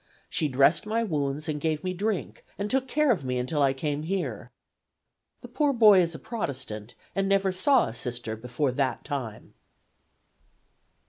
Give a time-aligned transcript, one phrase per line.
[0.31, 3.71] She dressed my wounds and gave me drink, and took care of me until I
[3.71, 4.49] came here.'
[5.41, 9.53] The poor boy is a Protestant, and never saw a Sister before that time.